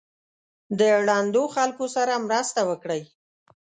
د 0.79 0.81
ړندو 1.07 1.43
خلکو 1.55 1.85
سره 1.95 2.13
مرسته 2.27 2.61
وکړئ. 2.69 3.01